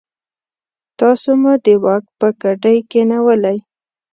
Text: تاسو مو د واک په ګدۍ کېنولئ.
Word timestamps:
تاسو 0.99 1.29
مو 1.41 1.53
د 1.65 1.67
واک 1.83 2.03
په 2.19 2.27
ګدۍ 2.41 2.77
کېنولئ. 2.91 3.57